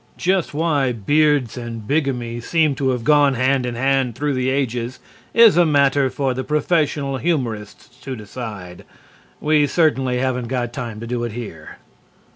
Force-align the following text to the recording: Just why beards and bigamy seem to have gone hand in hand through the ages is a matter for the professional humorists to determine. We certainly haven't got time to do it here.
Just 0.17 0.51
why 0.51 0.93
beards 0.93 1.55
and 1.57 1.87
bigamy 1.87 2.39
seem 2.41 2.73
to 2.73 2.89
have 2.89 3.03
gone 3.03 3.35
hand 3.35 3.67
in 3.67 3.75
hand 3.75 4.15
through 4.15 4.33
the 4.33 4.49
ages 4.49 4.99
is 5.31 5.57
a 5.57 5.63
matter 5.63 6.09
for 6.09 6.33
the 6.33 6.43
professional 6.43 7.17
humorists 7.17 7.97
to 8.01 8.15
determine. 8.15 8.81
We 9.39 9.67
certainly 9.67 10.17
haven't 10.17 10.47
got 10.47 10.73
time 10.73 10.99
to 11.01 11.05
do 11.05 11.23
it 11.23 11.33
here. 11.33 11.77